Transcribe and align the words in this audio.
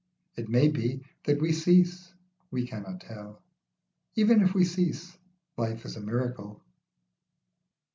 It 0.35 0.49
may 0.49 0.67
be, 0.67 1.05
that 1.25 1.39
we 1.39 1.51
cease; 1.53 2.11
we 2.49 2.65
cannot 2.65 3.01
tell. 3.01 3.39
Even 4.15 4.41
if 4.41 4.55
we 4.55 4.65
cease, 4.65 5.15
life 5.57 5.85
is 5.85 5.95
a 5.95 6.01
miracle. 6.01 6.59